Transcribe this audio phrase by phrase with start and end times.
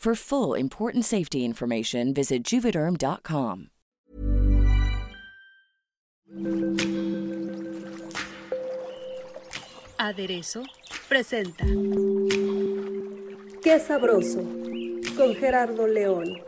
[0.00, 3.68] For full important safety information, visit juvederm.com.
[9.98, 10.62] Aderezo
[11.06, 11.66] presenta
[13.62, 14.40] Qué sabroso
[15.18, 16.42] con Gerardo León.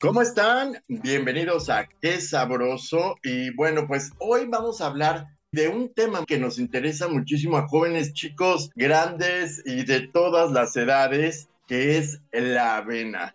[0.00, 0.80] ¿Cómo están?
[0.86, 3.16] Bienvenidos a Qué Sabroso.
[3.24, 7.66] Y bueno, pues hoy vamos a hablar de un tema que nos interesa muchísimo a
[7.66, 13.34] jóvenes, chicos, grandes y de todas las edades, que es la avena.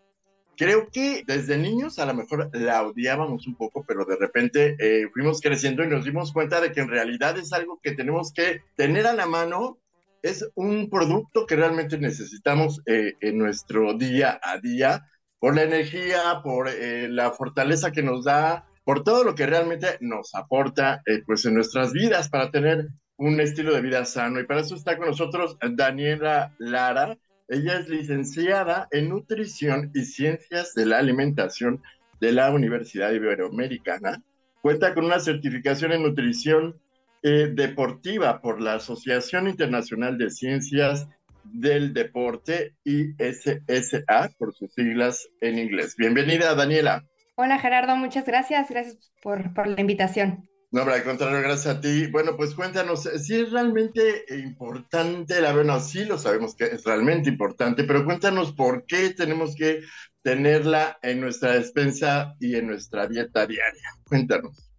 [0.56, 5.10] Creo que desde niños a lo mejor la odiábamos un poco, pero de repente eh,
[5.12, 8.62] fuimos creciendo y nos dimos cuenta de que en realidad es algo que tenemos que
[8.76, 9.80] tener a la mano.
[10.22, 16.42] Es un producto que realmente necesitamos eh, en nuestro día a día por la energía,
[16.44, 21.24] por eh, la fortaleza que nos da, por todo lo que realmente nos aporta eh,
[21.26, 24.40] pues en nuestras vidas para tener un estilo de vida sano.
[24.40, 27.18] Y para eso está con nosotros Daniela Lara.
[27.48, 31.82] Ella es licenciada en Nutrición y Ciencias de la Alimentación
[32.20, 34.22] de la Universidad Iberoamericana.
[34.62, 36.80] Cuenta con una certificación en nutrición
[37.22, 41.08] eh, deportiva por la Asociación Internacional de Ciencias
[41.44, 45.96] del Deporte, ISSA, por sus siglas en inglés.
[45.98, 47.06] Bienvenida, Daniela.
[47.36, 48.70] Hola, Gerardo, muchas gracias.
[48.70, 50.48] Gracias por, por la invitación.
[50.74, 52.08] No, al contrario, gracias a ti.
[52.08, 57.30] Bueno, pues cuéntanos, si es realmente importante la avena, sí lo sabemos que es realmente
[57.30, 59.82] importante, pero cuéntanos por qué tenemos que
[60.24, 63.90] tenerla en nuestra despensa y en nuestra dieta diaria.
[64.08, 64.72] Cuéntanos.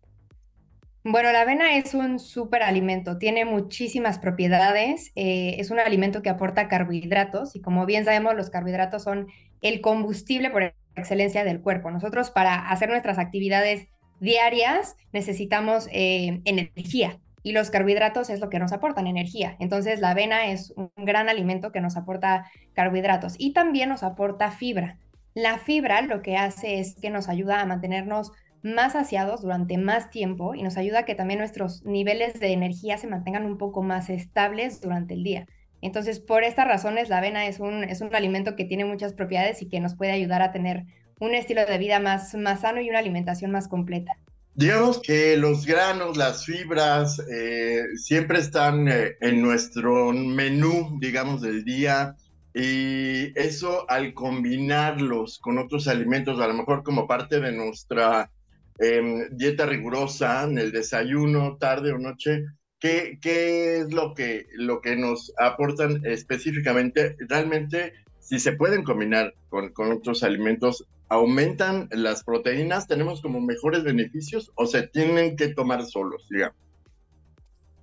[1.04, 6.66] Bueno, la avena es un superalimento, tiene muchísimas propiedades, eh, es un alimento que aporta
[6.66, 9.28] carbohidratos y como bien sabemos los carbohidratos son
[9.60, 11.90] el combustible por excelencia del cuerpo.
[11.90, 13.88] Nosotros para hacer nuestras actividades
[14.20, 19.56] diarias necesitamos eh, energía y los carbohidratos es lo que nos aportan energía.
[19.60, 24.50] Entonces la avena es un gran alimento que nos aporta carbohidratos y también nos aporta
[24.50, 24.98] fibra.
[25.34, 28.32] La fibra lo que hace es que nos ayuda a mantenernos
[28.62, 32.96] más saciados durante más tiempo y nos ayuda a que también nuestros niveles de energía
[32.96, 35.46] se mantengan un poco más estables durante el día.
[35.84, 39.62] Entonces, por estas razones, la avena es un, es un alimento que tiene muchas propiedades
[39.62, 40.84] y que nos puede ayudar a tener
[41.20, 44.12] un estilo de vida más, más sano y una alimentación más completa.
[44.54, 51.64] Digamos que los granos, las fibras, eh, siempre están eh, en nuestro menú, digamos, del
[51.64, 52.16] día.
[52.54, 58.30] Y eso al combinarlos con otros alimentos, a lo mejor como parte de nuestra
[58.78, 62.44] Em, dieta rigurosa, en el desayuno, tarde o noche,
[63.20, 67.16] ¿qué, es lo que, lo que nos aportan específicamente?
[67.28, 72.86] Realmente, si se pueden combinar con, con otros alimentos, ¿aumentan las proteínas?
[72.86, 76.56] ¿Tenemos como mejores beneficios o se tienen que tomar solos, digamos?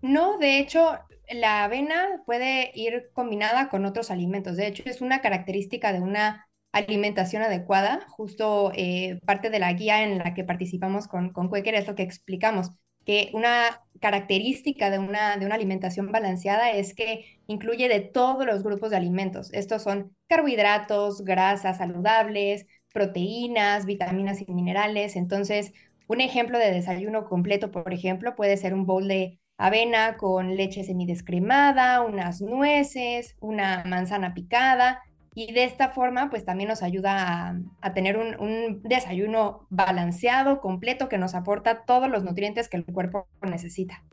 [0.04, 4.56] No, de hecho, la avena puede ir combinada con otros alimentos.
[4.56, 10.04] De hecho, es una característica de una alimentación adecuada, justo eh, parte de la guía
[10.04, 12.72] en la que participamos con, con Quaker es lo que explicamos,
[13.06, 18.64] que una característica de una, de una alimentación balanceada es que incluye de todos los
[18.64, 19.54] grupos de alimentos.
[19.54, 25.16] Estos son carbohidratos, grasas saludables, proteínas, vitaminas y minerales.
[25.16, 25.74] Entonces,
[26.08, 30.84] un ejemplo de desayuno completo, por ejemplo, puede ser un bowl de avena con leche
[30.84, 35.02] semidescremada, unas nueces, una manzana picada,
[35.34, 41.18] y de esta forma, pues también nos ayuda a, tener un, desayuno balanceado, completo, que
[41.18, 44.04] nos aporta todos los nutrientes que el cuerpo necesita.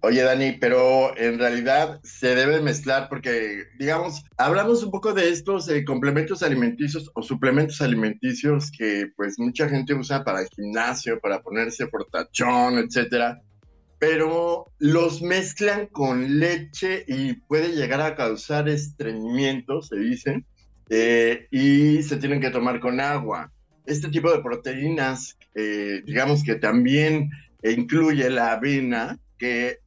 [0.00, 5.68] Oye, Dani, pero en realidad se debe mezclar porque, digamos, hablamos un poco de estos
[5.68, 11.42] eh, complementos alimenticios o suplementos alimenticios que pues mucha gente usa para el gimnasio, para
[11.42, 13.40] ponerse fortachón, etcétera,
[14.06, 20.44] pero los mezclan con leche y puede llegar a causar estreñimiento, se dice,
[20.90, 23.50] eh, y se tienen que tomar con agua.
[23.86, 27.30] Este tipo de proteínas, eh, digamos que también
[27.62, 29.78] incluye la avena, que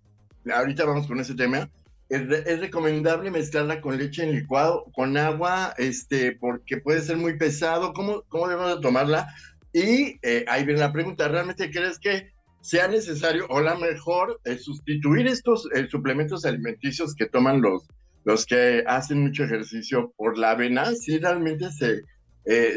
[0.51, 1.69] ahorita vamos con ese tema,
[2.09, 7.93] es, recomendable mezclarla con leche en licuado, con agua, este, porque puede ser muy pesado.
[7.93, 9.27] ¿Cómo, cómo debemos de tomarla?
[9.73, 12.35] Y eh, ahí viene la pregunta, ¿realmente crees que
[12.67, 17.87] sea necesario o la mejor eh, sustituir estos eh, suplementos alimenticios que toman los,
[18.25, 20.93] los que hacen mucho ejercicio por la avena?
[20.93, 22.01] ¿Si realmente se,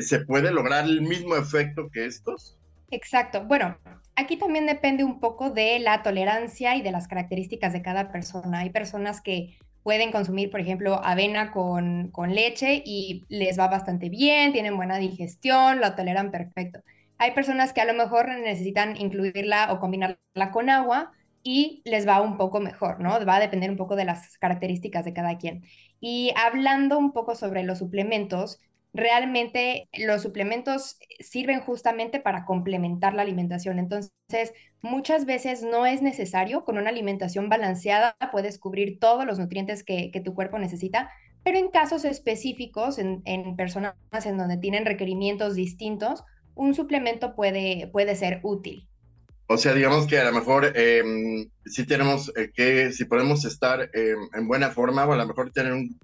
[0.03, 2.57] se puede lograr el mismo efecto que estos?
[2.91, 3.45] Exacto.
[3.45, 3.77] Bueno,
[4.17, 8.61] aquí también depende un poco de la tolerancia y de las características de cada persona.
[8.61, 14.53] Hay personas que pueden consumir, por ejemplo, avena con, leche y les va bastante bien,
[14.53, 16.81] tienen buena digestión, la toleran perfecto.
[17.21, 21.13] Hay personas que a lo mejor necesitan incluirla o combinarla con agua
[21.43, 23.11] y les va un poco mejor, ¿no?
[23.27, 25.63] Va a depender un poco de las características de cada quien.
[26.01, 28.59] Y hablando un poco sobre los suplementos,
[28.95, 33.79] realmente los suplementos sirven justamente para complementar la alimentación.
[33.79, 39.85] Entonces, muchas veces no es necesario, con una alimentación balanceada puedes cubrir todos los nutrientes
[39.85, 41.11] que, tu cuerpo necesita,
[41.43, 43.95] pero en casos específicos, en, personas
[44.25, 46.25] en donde tienen requerimientos distintos,
[46.61, 48.87] un suplemento puede, puede ser útil.
[49.47, 53.91] O sea, digamos que a lo mejor em, si tenemos eh, que, si podemos estar
[53.93, 55.99] en buena forma o a lo mejor tener un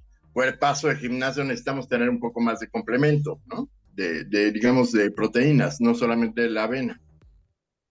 [0.44, 3.69] el paso de gimnasio necesitamos tener un poco más de complemento, ¿no?
[3.94, 7.00] De, digamos, de proteínas, no solamente la avena.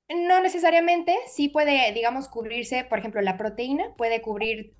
[0.08, 4.74] No necesariamente, sí puede, digamos, cubrirse, por ejemplo, la proteína puede cubrir,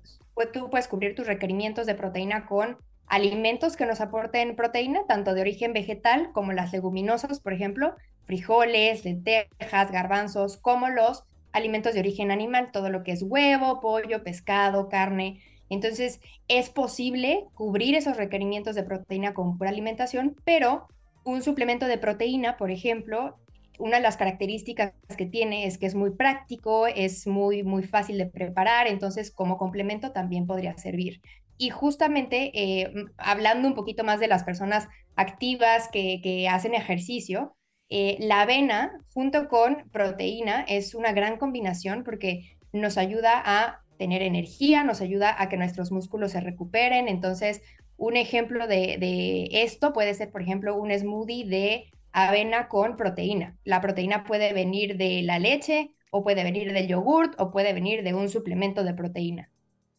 [0.52, 5.40] tú puedes cubrir tus requerimientos de proteína con alimentos que nos aporten proteína, tanto de
[5.40, 7.94] origen vegetal como las leguminosas, por ejemplo,
[8.24, 14.22] frijoles, lentejas, garbanzos, como los alimentos de origen animal, todo lo que es huevo, pollo,
[14.22, 15.40] pescado, carne.
[15.70, 20.86] Entonces, es posible cubrir esos requerimientos de proteína con pura alimentación, pero
[21.24, 23.36] un suplemento de proteína, por ejemplo,
[23.78, 28.18] una de las características que tiene es que es muy práctico, es muy, muy fácil
[28.18, 31.20] de preparar, entonces como complemento también podría servir.
[31.58, 37.56] Y justamente eh, hablando un poquito más de las personas activas que, hacen ejercicio,
[37.88, 44.22] eh, la avena junto con proteína es una gran combinación porque nos ayuda a tener
[44.22, 47.08] energía, nos ayuda a que nuestros músculos se recuperen.
[47.08, 47.62] Entonces,
[47.96, 53.56] un ejemplo de, esto puede ser, por ejemplo, un smoothie de avena con proteína.
[53.64, 58.02] La proteína puede venir de la leche o puede venir del yogurt o puede venir
[58.02, 59.50] de un suplemento de proteína.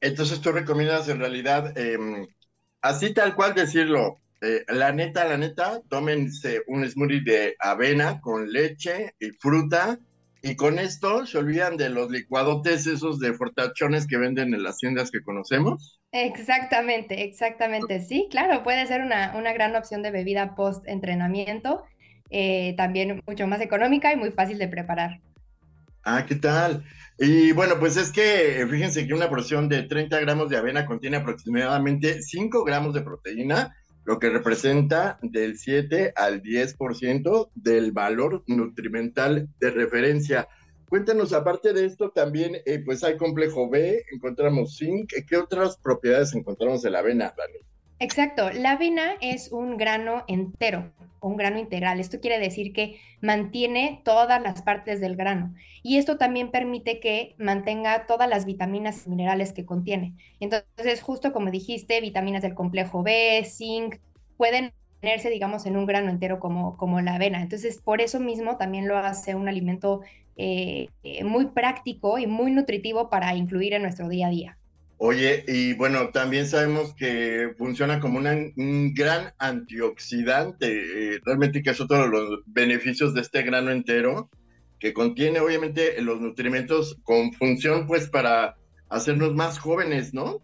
[0.01, 2.27] Entonces tú recomiendas en realidad, em,
[2.81, 8.51] así tal cual decirlo, eh, la neta, la neta, tómense un smoothie de avena con
[8.51, 9.99] leche y fruta
[10.41, 14.77] y con esto se olvidan de los licuadotes esos de fortachones que venden en las
[14.77, 15.99] tiendas que conocemos.
[16.11, 17.99] Exactamente, exactamente.
[18.01, 21.83] Sí, claro, puede ser una, una gran opción de bebida post-entrenamiento,
[22.29, 25.21] eh, también mucho más económica y muy fácil de preparar.
[26.09, 26.85] Ah, ¿qué tal?
[27.19, 31.17] Y bueno, pues es que fíjense que una porción de 30 gramos de avena contiene
[31.17, 33.75] aproximadamente 5 gramos de proteína,
[34.05, 40.47] lo que representa del 7 al 10% del valor nutrimental de referencia.
[40.87, 45.11] Cuéntanos, aparte de esto, también eh, pues hay complejo B, encontramos zinc.
[45.27, 47.59] ¿Qué otras propiedades encontramos de la avena, Dani?
[47.99, 51.99] Exacto, la avena es un grano entero, un grano integral.
[51.99, 57.35] Esto quiere decir que mantiene todas las partes del grano y esto también permite que
[57.39, 60.15] mantenga todas las vitaminas y minerales que contiene.
[60.39, 63.95] Entonces, justo como dijiste, vitaminas del complejo B, zinc,
[64.37, 67.41] pueden tenerse, digamos, en un grano entero como, como la avena.
[67.41, 70.01] Entonces, por eso mismo también lo hace un alimento
[70.35, 74.57] eh, eh, muy práctico y muy nutritivo para incluir en nuestro día a día.
[74.99, 80.67] Oye, y bueno, también sabemos que funciona como un gran antioxidante.
[80.67, 84.29] Eh, realmente que son todos los beneficios de este grano entero,
[84.79, 88.55] que contiene obviamente los nutrimentos con función pues para
[88.89, 90.41] hacernos más jóvenes, ¿no?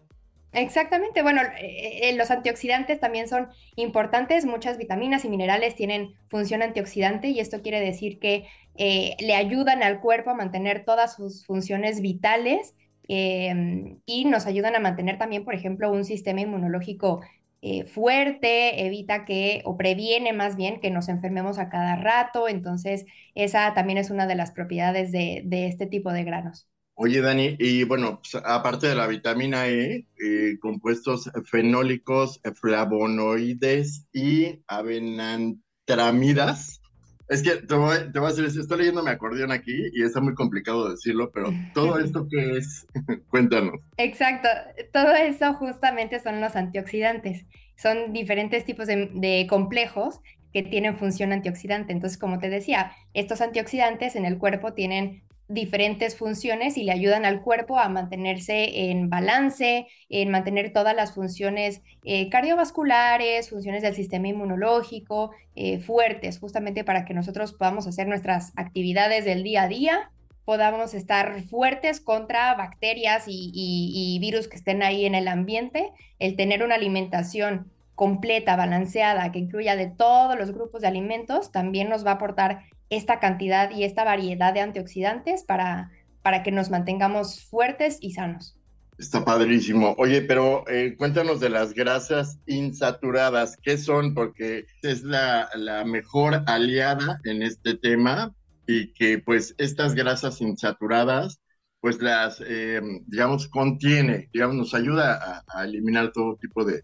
[0.52, 6.62] Exactamente, bueno, eh, eh, los antioxidantes también son importantes, muchas vitaminas y minerales tienen función
[6.62, 8.46] antioxidante y esto quiere decir que
[8.76, 12.74] le ayudan al cuerpo a mantener todas sus funciones vitales
[13.08, 17.20] Em, y nos ayudan a mantener también, por ejemplo, un sistema inmunológico
[17.66, 22.46] eh, fuerte, evita que, o previene más bien que nos enfermemos a cada rato.
[22.48, 26.68] Entonces, esa también es una de las propiedades de, este tipo de granos.
[26.94, 34.60] Oye, Dani, y bueno, pues, aparte de la vitamina E, eh, compuestos fenólicos, flavonoides y
[34.66, 36.82] avenantramidas.
[37.28, 40.20] Es que te voy, te voy a decir, estoy leyendo mi acordeón aquí y está
[40.20, 42.86] muy complicado decirlo, pero todo esto qué es,
[43.28, 43.80] cuéntanos.
[43.96, 44.48] Exacto,
[44.92, 47.46] todo eso justamente son los antioxidantes.
[47.76, 50.20] Son diferentes tipos de, de complejos
[50.52, 51.92] que tienen función antioxidante.
[51.92, 57.24] Entonces, como te decía, estos antioxidantes en el cuerpo tienen diferentes funciones y le ayudan
[57.24, 63.94] al cuerpo a mantenerse en balance, en mantener todas las funciones eh, cardiovasculares, funciones del
[63.94, 69.68] sistema inmunológico eh, fuertes, justamente para que nosotros podamos hacer nuestras actividades del día a
[69.68, 70.10] día,
[70.46, 76.36] podamos estar fuertes contra bacterias y, y virus que estén ahí en el ambiente, el
[76.36, 82.04] tener una alimentación completa, balanceada, que incluya de todos los grupos de alimentos, también nos
[82.04, 85.90] va a aportar esta cantidad y esta variedad de antioxidantes para,
[86.22, 88.58] para que nos mantengamos fuertes y sanos.
[88.98, 89.94] Está padrísimo.
[89.98, 93.56] Oye, pero eh, cuéntanos de las grasas insaturadas.
[93.62, 94.14] ¿Qué son?
[94.14, 98.32] Porque es la, la, mejor aliada en este tema
[98.66, 101.40] y que pues estas grasas insaturadas
[101.80, 106.82] pues las, eh, digamos, contiene, digamos, nos ayuda a, a eliminar todo tipo de,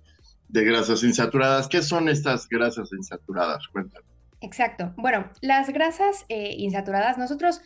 [0.49, 1.69] de, grasas insaturadas.
[1.69, 3.67] ¿Qué son estas grasas insaturadas?
[3.69, 4.10] Cuéntanos.
[4.41, 4.95] Exacto.
[4.97, 7.61] Bueno, las grasas eh, insaturadas, nosotros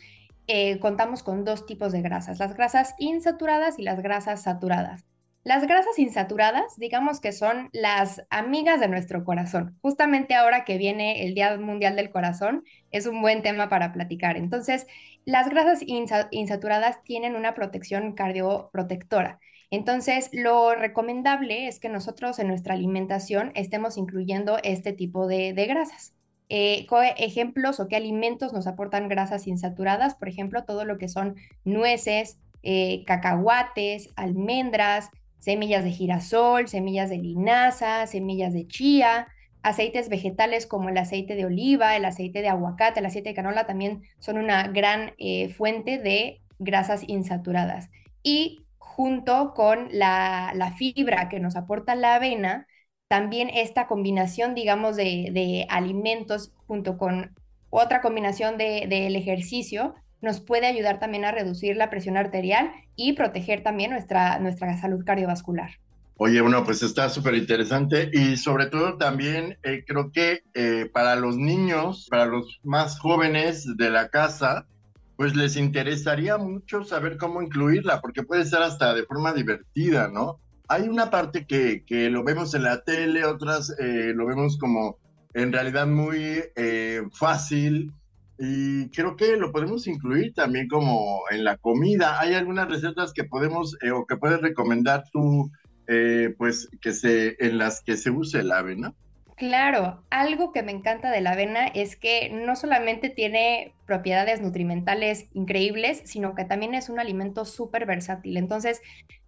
[0.47, 5.05] eh, contamos con dos tipos de grasas, las grasas insaturadas y las grasas saturadas.
[5.43, 9.77] Las grasas insaturadas, digamos que son las amigas de nuestro corazón.
[9.81, 14.37] Justamente ahora que viene el Día Mundial del Corazón, es un buen tema para platicar.
[14.37, 14.87] Entonces,
[15.23, 15.81] las grasas
[16.31, 19.39] insaturadas tienen una protección cardioprotectora.
[19.69, 25.65] Entonces, lo recomendable es que nosotros en nuestra alimentación estemos incluyendo este tipo de, de
[25.67, 26.13] grasas.
[26.49, 26.85] Eh,
[27.17, 32.37] ejemplos o qué alimentos nos aportan grasas insaturadas, por ejemplo, todo lo que son nueces,
[32.61, 35.09] eh, cacahuates, almendras,
[35.39, 39.27] semillas de girasol, semillas de linaza, semillas de chía,
[39.63, 43.65] aceites vegetales como el aceite de oliva, el aceite de aguacate, el aceite de canola
[43.65, 47.89] también son una gran eh, fuente de grasas insaturadas.
[48.21, 52.67] Y junto con la, la fibra que nos aporta la avena,
[53.07, 57.35] también esta combinación, digamos, de, alimentos junto con
[57.69, 63.13] otra combinación del de, ejercicio nos puede ayudar también a reducir la presión arterial y
[63.13, 65.71] proteger también nuestra, nuestra salud cardiovascular.
[66.17, 71.17] Oye, bueno, pues está súper interesante y sobre todo también eh, creo que eh, para
[71.17, 74.65] los niños, para los más jóvenes de la casa,
[75.17, 80.39] pues les interesaría mucho saber cómo incluirla, porque puede ser hasta de forma divertida, ¿no?
[80.67, 84.97] Hay una parte que, que, lo vemos en la tele, otras eh, lo vemos como
[85.33, 87.91] en realidad muy eh, fácil
[88.37, 92.19] y creo que lo podemos incluir también como en la comida.
[92.19, 95.51] ¿Hay algunas recetas que podemos eh, o que puedes recomendar tú,
[96.37, 98.93] pues que se, en las que se use el avena?
[99.35, 105.27] Claro, algo que me encanta de la avena es que no solamente tiene propiedades nutrimentales
[105.33, 108.37] increíbles, sino que también es un alimento súper versátil.
[108.37, 108.81] Entonces,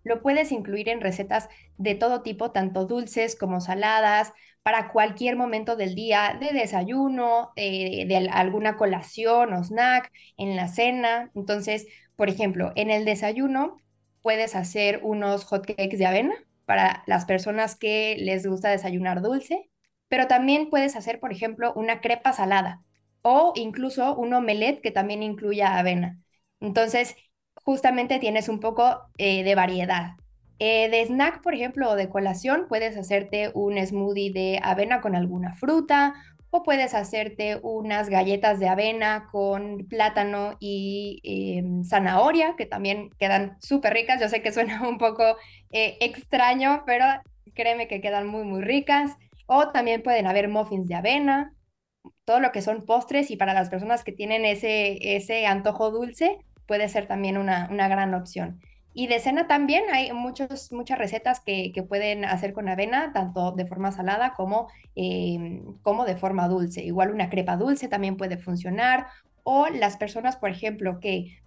[0.07, 4.33] lo puedes incluir en recetas de todo tipo, tanto dulces como saladas,
[4.63, 10.67] para cualquier momento del día, de desayuno, eh, de alguna colación o snack, en la
[10.67, 11.31] cena.
[11.35, 13.77] Entonces, por ejemplo, en el desayuno
[14.21, 16.35] puedes hacer unos hotcakes de avena
[16.65, 19.69] para las personas que les gusta desayunar dulce
[20.09, 22.81] pero también puedes hacer, por ejemplo, una crepa salada
[23.21, 26.17] o incluso un omelette que también incluya avena.
[26.61, 27.15] Entonces,
[27.67, 30.11] justamente tienes un poco eh, de variedad.
[30.57, 35.17] Eh, de snack, por ejemplo, o de colación, puedes hacerte un smoothie de avena con
[35.17, 36.13] alguna fruta
[36.49, 43.57] o puedes hacerte unas galletas de avena con plátano y em, zanahoria, que también quedan
[43.59, 44.21] súper ricas.
[44.21, 45.35] Yo sé que suena un poco
[45.71, 47.03] eh, extraño, pero
[47.53, 49.11] créeme que quedan muy, muy ricas.
[49.45, 51.53] O también pueden haber muffins de avena,
[52.23, 56.37] todo lo que son postres y para las personas que tienen ese, ese antojo dulce
[56.67, 58.59] puede ser también una, una gran opción.
[58.93, 63.51] Y de cena también hay muchos, muchas recetas que, que, pueden hacer con avena, tanto
[63.51, 66.83] de forma salada como, em, como de forma dulce.
[66.83, 69.05] Igual una crepa dulce también puede funcionar.
[69.43, 71.37] O las personas, por ejemplo, que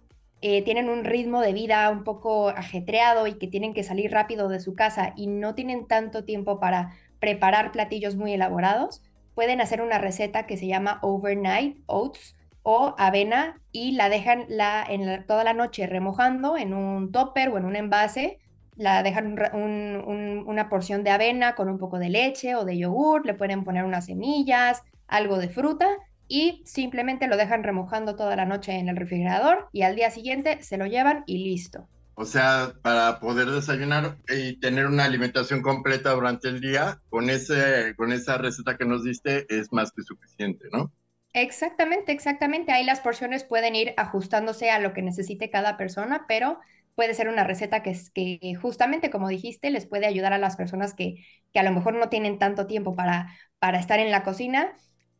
[0.41, 4.47] eh, tienen un ritmo de vida un poco ajetreado y que tienen que salir rápido
[4.47, 9.03] de su casa y no tienen tanto tiempo para preparar platillos muy elaborados,
[9.35, 14.85] pueden hacer una receta que se llama overnight oats o avena y la dejan la,
[14.87, 18.39] en toda la noche remojando en un topper o en un envase.
[18.75, 23.33] La dejan una porción de avena con un poco de leche o de yogur, le
[23.33, 25.87] pueden poner unas semillas, algo de fruta
[26.27, 30.63] y simplemente lo dejan remojando toda la noche en el refrigerador y al día siguiente
[30.63, 31.89] se lo llevan y listo.
[32.13, 37.95] O sea, para poder desayunar y tener una alimentación completa durante el día, con, ese,
[37.97, 40.91] con esa receta que nos diste es más que suficiente, ¿no?
[41.33, 42.71] Exactamente, exactamente.
[42.71, 46.59] Ahí las porciones pueden ir ajustándose a lo que necesite cada persona, pero
[46.95, 50.93] puede ser una receta que, que justamente, como dijiste, les puede ayudar a las personas
[50.93, 54.73] que, que a lo mejor no tienen tanto tiempo para, para estar en la cocina.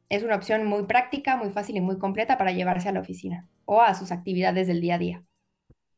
[0.10, 3.48] Es una opción muy práctica, muy fácil y muy completa para llevarse a la oficina
[3.66, 5.24] o a sus actividades del día a día.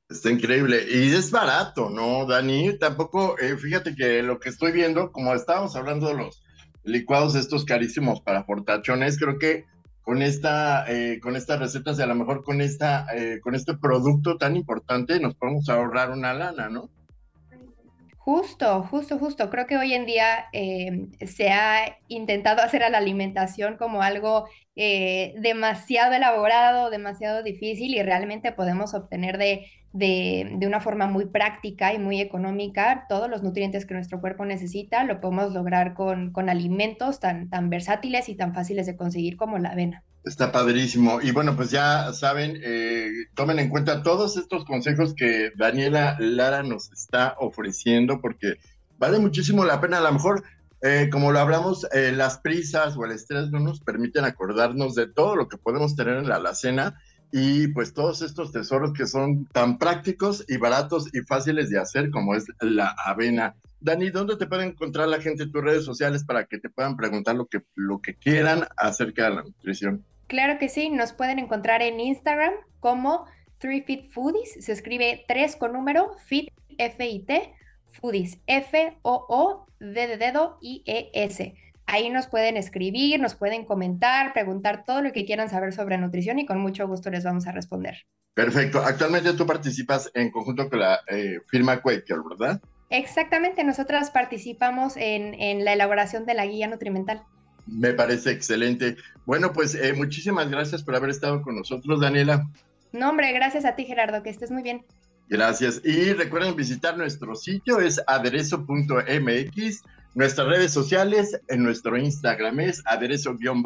[0.09, 0.85] Está increíble.
[0.89, 2.77] Y es barato, ¿no, Dani?
[2.77, 6.43] Tampoco, eh, fíjate que lo que estoy viendo, como estábamos hablando de los
[6.83, 9.65] licuados estos carísimos para portachones, creo que
[10.03, 13.75] con esta, eh, con estas recetas y a lo mejor con esta, eh, con este
[13.75, 16.89] producto tan importante nos podemos ahorrar una lana, ¿no?
[18.23, 19.49] Justo, justo, justo.
[19.49, 24.47] Creo que hoy en día eh, se ha intentado hacer a la alimentación como algo
[24.77, 31.27] eh, demasiado elaborado, demasiado difícil y realmente podemos obtener de, de, de, una forma muy
[31.27, 35.03] práctica y muy económica todos los nutrientes que nuestro cuerpo necesita.
[35.03, 39.59] Lo podemos lograr con, con alimentos tan, tan versátiles y tan fáciles de conseguir como
[39.59, 40.03] la avena.
[40.25, 41.21] Está padrísimo.
[41.21, 46.63] Y bueno, pues ya saben, eh, tomen en cuenta todos estos consejos que Daniela Lara
[46.63, 48.55] nos está ofreciendo, porque
[48.97, 49.99] vale muchísimo la pena.
[49.99, 50.43] A lo mejor,
[50.81, 55.07] eh, como lo hablamos, eh, las prisas o el estrés no nos permiten acordarnos de
[55.07, 56.99] todo lo que podemos tener en la alacena
[57.35, 62.11] y pues todos estos tesoros que son tan prácticos y baratos y fáciles de hacer
[62.11, 63.55] como es la avena.
[63.81, 66.95] Dani, ¿dónde te puede encontrar la gente en tus redes sociales para que te puedan
[66.95, 70.05] preguntar lo que, lo que quieran acerca de la nutrición?
[70.27, 73.25] Claro que sí, nos pueden encontrar en Instagram como
[73.59, 77.53] 3Fit Foodies, se escribe 3 con número, Fit, F-I-T,
[77.99, 81.55] Foodies, F-O-O-D de dedo, I-E-S.
[81.85, 86.39] Ahí nos pueden escribir, nos pueden comentar, preguntar todo lo que quieran saber sobre nutrición
[86.39, 88.05] y con mucho gusto les vamos a responder.
[88.33, 88.79] Perfecto.
[88.79, 92.61] Actualmente tú participas en conjunto con la eh, firma Quaker, ¿verdad?
[92.89, 97.23] Exactamente, nosotras participamos en, en la elaboración de la guía nutrimental.
[97.65, 98.97] Me parece excelente.
[99.25, 102.47] Bueno, pues eh, muchísimas gracias por haber estado con nosotros, Daniela.
[102.91, 104.85] No, hombre, gracias a ti, Gerardo, que estés muy bien.
[105.29, 105.81] Gracias.
[105.83, 109.83] Y recuerden visitar nuestro sitio, es aderezo.mx,
[110.15, 113.63] nuestras redes sociales, en nuestro Instagram es aderezo-om.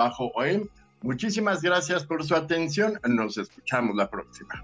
[1.01, 2.99] Muchísimas gracias por su atención.
[3.07, 4.63] Nos escuchamos la próxima.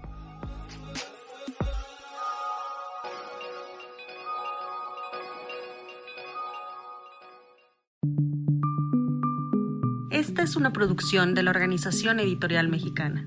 [10.10, 13.26] Esta es una producción de la Organización Editorial Mexicana.